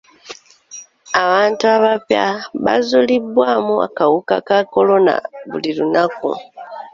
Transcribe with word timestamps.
Abantu 1.23 1.63
abapya 1.75 2.25
bazuulibwamu 2.63 3.73
akawuka 3.87 4.35
ka 4.47 4.59
kolona 4.71 5.13
buli 5.49 5.71
lunaku. 5.77 6.29